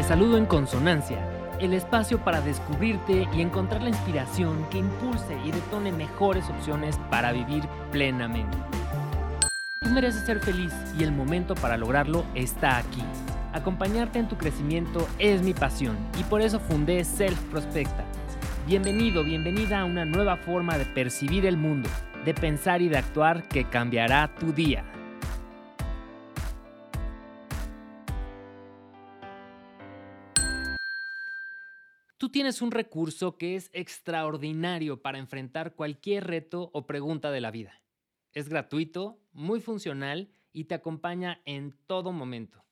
Te 0.00 0.06
saludo 0.06 0.38
en 0.38 0.46
Consonancia, 0.46 1.18
el 1.60 1.74
espacio 1.74 2.24
para 2.24 2.40
descubrirte 2.40 3.28
y 3.34 3.42
encontrar 3.42 3.82
la 3.82 3.90
inspiración 3.90 4.64
que 4.70 4.78
impulse 4.78 5.38
y 5.44 5.50
detone 5.52 5.92
mejores 5.92 6.48
opciones 6.48 6.98
para 7.10 7.32
vivir 7.32 7.64
plenamente. 7.92 8.56
Tú 9.78 9.90
mereces 9.90 10.24
ser 10.24 10.40
feliz 10.40 10.72
y 10.98 11.04
el 11.04 11.12
momento 11.12 11.54
para 11.54 11.76
lograrlo 11.76 12.24
está 12.34 12.78
aquí. 12.78 13.02
Acompañarte 13.52 14.18
en 14.18 14.28
tu 14.28 14.38
crecimiento 14.38 15.06
es 15.18 15.42
mi 15.42 15.52
pasión 15.52 15.98
y 16.18 16.22
por 16.22 16.40
eso 16.40 16.60
fundé 16.60 17.04
Self 17.04 17.38
Prospecta. 17.50 18.04
Bienvenido, 18.66 19.22
bienvenida 19.22 19.80
a 19.80 19.84
una 19.84 20.06
nueva 20.06 20.38
forma 20.38 20.78
de 20.78 20.86
percibir 20.86 21.44
el 21.44 21.58
mundo, 21.58 21.90
de 22.24 22.32
pensar 22.32 22.80
y 22.80 22.88
de 22.88 22.96
actuar 22.96 23.42
que 23.42 23.64
cambiará 23.64 24.34
tu 24.34 24.54
día. 24.54 24.82
Tú 32.20 32.28
tienes 32.28 32.60
un 32.60 32.70
recurso 32.70 33.38
que 33.38 33.56
es 33.56 33.70
extraordinario 33.72 35.00
para 35.00 35.16
enfrentar 35.16 35.74
cualquier 35.74 36.26
reto 36.26 36.70
o 36.74 36.86
pregunta 36.86 37.30
de 37.30 37.40
la 37.40 37.50
vida. 37.50 37.82
Es 38.34 38.50
gratuito, 38.50 39.18
muy 39.32 39.62
funcional 39.62 40.30
y 40.52 40.64
te 40.64 40.74
acompaña 40.74 41.40
en 41.46 41.72
todo 41.86 42.12
momento. 42.12 42.62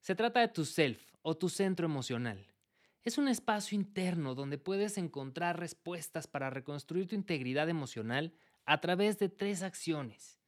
Se 0.00 0.16
trata 0.16 0.40
de 0.40 0.48
tu 0.48 0.64
self 0.64 1.14
o 1.22 1.36
tu 1.36 1.48
centro 1.48 1.86
emocional. 1.86 2.52
Es 3.04 3.16
un 3.16 3.28
espacio 3.28 3.76
interno 3.76 4.34
donde 4.34 4.58
puedes 4.58 4.98
encontrar 4.98 5.60
respuestas 5.60 6.26
para 6.26 6.50
reconstruir 6.50 7.06
tu 7.06 7.14
integridad 7.14 7.68
emocional 7.68 8.34
a 8.64 8.80
través 8.80 9.20
de 9.20 9.28
tres 9.28 9.62
acciones. 9.62 10.40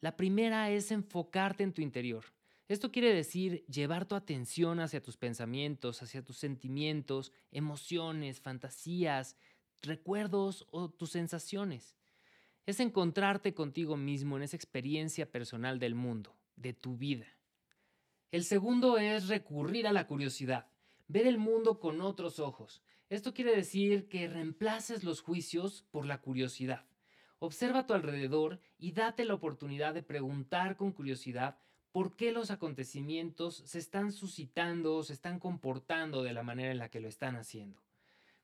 La 0.00 0.16
primera 0.16 0.68
es 0.70 0.90
enfocarte 0.90 1.62
en 1.62 1.72
tu 1.72 1.80
interior. 1.80 2.24
Esto 2.72 2.90
quiere 2.90 3.12
decir 3.12 3.66
llevar 3.66 4.06
tu 4.06 4.14
atención 4.14 4.80
hacia 4.80 5.02
tus 5.02 5.18
pensamientos, 5.18 6.02
hacia 6.02 6.24
tus 6.24 6.38
sentimientos, 6.38 7.30
emociones, 7.50 8.40
fantasías, 8.40 9.36
recuerdos 9.82 10.66
o 10.70 10.88
tus 10.88 11.10
sensaciones. 11.10 11.98
Es 12.64 12.80
encontrarte 12.80 13.52
contigo 13.52 13.98
mismo 13.98 14.38
en 14.38 14.44
esa 14.44 14.56
experiencia 14.56 15.30
personal 15.30 15.78
del 15.78 15.94
mundo, 15.94 16.34
de 16.56 16.72
tu 16.72 16.96
vida. 16.96 17.26
El 18.30 18.42
segundo 18.42 18.96
es 18.96 19.28
recurrir 19.28 19.86
a 19.86 19.92
la 19.92 20.06
curiosidad, 20.06 20.66
ver 21.08 21.26
el 21.26 21.36
mundo 21.36 21.78
con 21.78 22.00
otros 22.00 22.38
ojos. 22.38 22.80
Esto 23.10 23.34
quiere 23.34 23.54
decir 23.54 24.08
que 24.08 24.28
reemplaces 24.28 25.04
los 25.04 25.20
juicios 25.20 25.84
por 25.90 26.06
la 26.06 26.22
curiosidad. 26.22 26.86
Observa 27.38 27.80
a 27.80 27.86
tu 27.86 27.92
alrededor 27.92 28.60
y 28.78 28.92
date 28.92 29.26
la 29.26 29.34
oportunidad 29.34 29.92
de 29.92 30.02
preguntar 30.02 30.78
con 30.78 30.92
curiosidad 30.92 31.58
por 31.92 32.16
qué 32.16 32.32
los 32.32 32.50
acontecimientos 32.50 33.62
se 33.66 33.78
están 33.78 34.12
suscitando, 34.12 35.02
se 35.02 35.12
están 35.12 35.38
comportando 35.38 36.22
de 36.22 36.32
la 36.32 36.42
manera 36.42 36.72
en 36.72 36.78
la 36.78 36.88
que 36.88 37.00
lo 37.00 37.08
están 37.08 37.36
haciendo. 37.36 37.82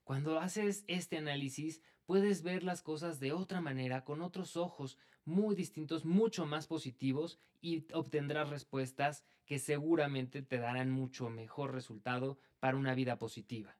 Cuando 0.04 0.38
haces 0.38 0.84
este 0.86 1.16
análisis, 1.16 1.82
puedes 2.04 2.42
ver 2.42 2.62
las 2.62 2.82
cosas 2.82 3.20
de 3.20 3.32
otra 3.32 3.60
manera, 3.60 4.04
con 4.04 4.20
otros 4.20 4.56
ojos 4.56 4.98
muy 5.24 5.54
distintos, 5.54 6.04
mucho 6.04 6.46
más 6.46 6.66
positivos 6.66 7.38
y 7.60 7.86
obtendrás 7.92 8.50
respuestas 8.50 9.24
que 9.46 9.58
seguramente 9.58 10.42
te 10.42 10.58
darán 10.58 10.91
mucho 10.91 11.30
mejor 11.30 11.72
resultado 11.72 12.38
para 12.60 12.76
una 12.76 12.94
vida 12.94 13.19
positiva. 13.19 13.76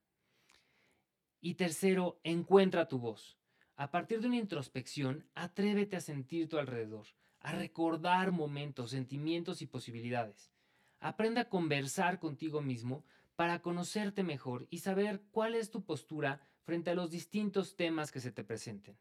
Y 1.41 1.55
tercero, 1.55 2.19
encuentra 2.24 2.89
tu 2.89 2.98
voz. 2.98 3.39
A 3.77 3.91
partir 3.91 4.20
de 4.20 4.27
una 4.27 4.36
introspección, 4.36 5.27
atrévete 5.34 5.96
a 5.96 6.00
sentir 6.00 6.48
tu 6.48 6.58
alrededor 6.58 7.06
a 7.41 7.53
recordar 7.53 8.33
momentos, 8.33 8.91
sentimientos 8.91 9.62
y 9.62 9.67
posibilidades. 9.67 10.50
Aprende 11.00 11.41
a 11.41 11.48
conversar 11.48 12.19
contigo 12.19 12.61
mismo 12.61 13.05
para 13.36 13.62
conocerte 13.62 14.22
mejor 14.25 14.67
y 14.70 14.78
saber 14.78 15.22
cuál 15.30 15.55
es 15.55 15.70
tu 15.70 15.84
postura 15.84 16.40
frente 16.64 16.90
a 16.90 16.95
los 16.95 17.11
distintos 17.11 17.77
temas 17.77 18.11
que 18.11 18.20
se 18.20 18.33
te 18.33 18.42
presenten. 18.45 18.96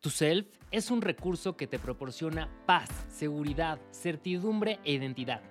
Tu 0.00 0.10
self 0.10 0.46
es 0.70 0.90
un 0.90 1.02
recurso 1.02 1.56
que 1.56 1.66
te 1.66 1.78
proporciona 1.78 2.48
paz, 2.64 2.88
seguridad, 3.08 3.80
certidumbre 3.90 4.78
e 4.84 4.92
identidad. 4.92 5.42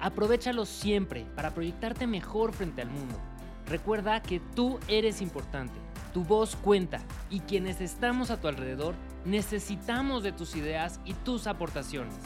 Aprovechalo 0.00 0.66
siempre 0.66 1.24
para 1.34 1.52
proyectarte 1.52 2.06
mejor 2.06 2.52
frente 2.52 2.82
al 2.82 2.90
mundo. 2.90 3.20
Recuerda 3.66 4.22
que 4.22 4.40
tú 4.54 4.78
eres 4.88 5.20
importante, 5.20 5.78
tu 6.14 6.24
voz 6.24 6.56
cuenta 6.56 7.00
y 7.28 7.40
quienes 7.40 7.80
estamos 7.80 8.30
a 8.30 8.40
tu 8.40 8.48
alrededor 8.48 8.94
necesitamos 9.24 10.22
de 10.22 10.32
tus 10.32 10.56
ideas 10.56 11.00
y 11.04 11.14
tus 11.14 11.46
aportaciones. 11.46 12.16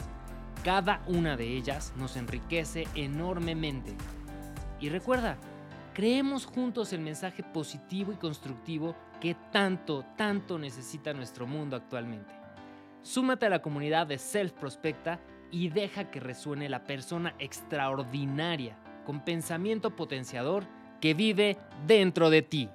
Cada 0.63 1.03
una 1.07 1.35
de 1.35 1.47
ellas 1.47 1.93
nos 1.97 2.15
enriquece 2.15 2.87
enormemente. 2.95 3.95
Y 4.79 4.89
recuerda, 4.89 5.37
creemos 5.93 6.45
juntos 6.45 6.93
el 6.93 7.01
mensaje 7.01 7.43
positivo 7.43 8.11
y 8.11 8.15
constructivo 8.15 8.95
que 9.19 9.35
tanto, 9.51 10.05
tanto 10.17 10.57
necesita 10.57 11.13
nuestro 11.13 11.47
mundo 11.47 11.75
actualmente. 11.75 12.33
Súmate 13.01 13.45
a 13.45 13.49
la 13.49 13.61
comunidad 13.61 14.07
de 14.07 14.17
Self 14.17 14.53
Prospecta 14.53 15.19
y 15.51 15.69
deja 15.69 16.09
que 16.09 16.19
resuene 16.19 16.69
la 16.69 16.85
persona 16.85 17.35
extraordinaria 17.39 18.77
con 19.05 19.23
pensamiento 19.23 19.95
potenciador 19.95 20.65
que 21.01 21.13
vive 21.13 21.57
dentro 21.85 22.29
de 22.29 22.41
ti. 22.41 22.69